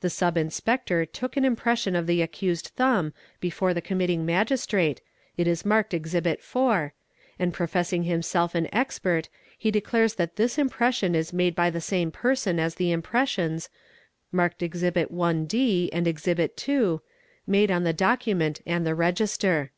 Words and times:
The 0.00 0.10
Sub 0.10 0.36
Inspector 0.36 1.06
took 1.06 1.36
an 1.36 1.44
impression 1.44 1.96
of 1.96 2.06
the 2.06 2.22
accused's 2.22 2.68
thumb 2.70 3.12
before 3.40 3.74
the 3.74 3.82
Committing 3.82 4.24
Magistrate 4.24 5.00
G@t 5.36 5.50
is 5.50 5.64
marked 5.64 5.92
Exhibit 5.92 6.40
4), 6.40 6.94
and— 7.40 7.52
professing 7.52 8.04
himself 8.04 8.54
an 8.54 8.72
expert 8.72 9.28
he 9.58 9.72
declares 9.72 10.14
that 10.14 10.36
this 10.36 10.56
impression 10.56 11.16
is 11.16 11.32
made 11.32 11.56
by 11.56 11.70
the 11.70 11.80
same 11.80 12.12
person 12.12 12.60
as 12.60 12.76
the 12.76 12.92
impressions, 12.92 13.68
marked 14.30 14.62
Exhibit 14.62 15.10
1 15.10 15.46
(d) 15.46 15.90
and 15.92 16.06
Exhibit 16.06 16.56
2, 16.56 17.00
made 17.44 17.72
on 17.72 17.82
the 17.82 17.92
document 17.92 18.60
and 18.66 18.86
the 18.86 18.94
register. 18.94 19.72